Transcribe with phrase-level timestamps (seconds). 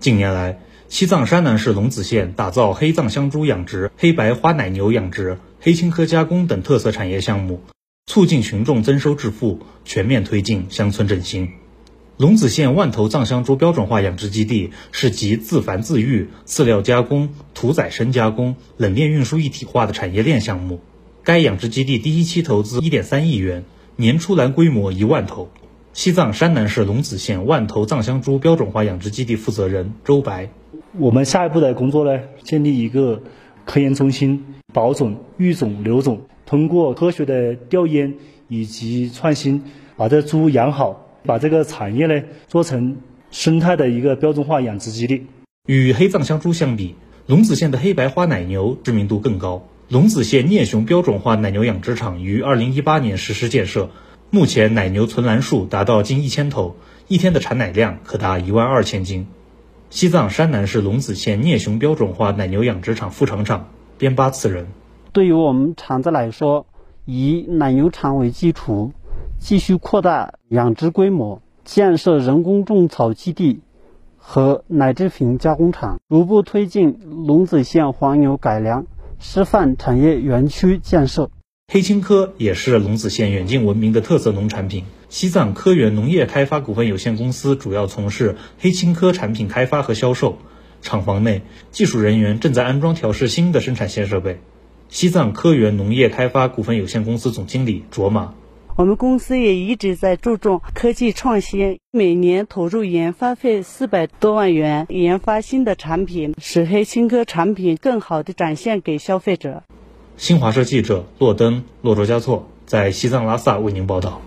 [0.00, 7.62] 近年来，西藏山南市龙子县打造黑藏香猪养殖、黑白花奶牛养殖、黑青稞加工等特色产业项目，
[8.06, 11.48] 促进群众增收致富，全面推进乡村振兴。
[12.16, 20.78] 龙子县万头藏香猪标准化养殖基地是集自繁自育、饲料加工、屠宰生加工、冷链运输一体化的产业链项目。
[21.24, 23.64] 该养殖基地第一期投资一点三亿元，
[23.96, 25.50] 年出栏规模一万头。
[25.98, 30.48] 西藏山南市龙子县万头藏香猪标准化养殖基地负责人周白：
[30.96, 33.20] 我们下一步的工作呢，建立一个
[33.64, 38.14] 科研中心，保种、育种、留种，通过科学的调研
[38.46, 39.64] 以及创新，
[39.96, 41.04] 把这猪养好。
[41.24, 42.98] 把这个产业呢做成
[43.32, 45.26] 生态的一个标准化养殖基地。
[45.66, 46.94] 与黑藏香猪相比，
[47.26, 49.66] 龙子县的黑白花奶牛知名度更高。
[49.88, 53.90] 龙子县聂雄标准化奶牛养殖场于二零一八年实施建设，
[54.30, 59.26] 目前奶牛存栏数达到近一千头，一天的产奶量可达一万二千斤。
[59.88, 64.66] 西藏山南市龙子县聂雄标准化奶牛养殖场副厂长边巴次仁：
[65.14, 66.66] 对于我们厂子来说，
[67.06, 68.92] 以奶牛场为基础。
[69.40, 73.60] 继续扩大养殖规模，建设人工种草基地
[74.16, 78.84] 和奶制品加工厂，逐步推进龙子县黄牛改良
[79.18, 81.30] 示范产业园区建设。
[81.70, 84.84] 黑青稞也是龙子县远近闻名的特色农产品。
[85.10, 90.38] 西藏科源农业开发股份有限公司主要从事黑青稞产品开发和销售。
[90.80, 94.40] 厂房内，技术人员正在安装调试新的生产线设备。
[94.88, 98.32] 西藏科源农业开发股份有限公司总经理卓玛。
[98.76, 109.64] 我们公司也一直在注重科技创新，每年投入研发费四百多万元，研发新的产品，使黑青稞产品更好地展现给消费者。
[110.18, 114.20] 新华社记者洛登、洛卓加措在西藏拉萨为您报道。